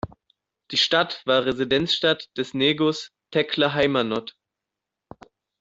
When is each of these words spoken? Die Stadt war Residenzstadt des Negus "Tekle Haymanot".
Die 0.71 0.77
Stadt 0.77 1.21
war 1.27 1.45
Residenzstadt 1.45 2.35
des 2.35 2.55
Negus 2.55 3.11
"Tekle 3.31 3.75
Haymanot". 3.75 4.35